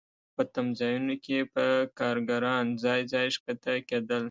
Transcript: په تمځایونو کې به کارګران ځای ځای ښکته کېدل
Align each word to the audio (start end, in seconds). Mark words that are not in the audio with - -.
په 0.35 0.41
تمځایونو 0.53 1.15
کې 1.25 1.37
به 1.53 1.65
کارګران 1.99 2.65
ځای 2.83 3.01
ځای 3.13 3.27
ښکته 3.35 3.73
کېدل 3.89 4.19